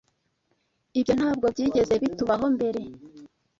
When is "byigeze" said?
1.53-1.93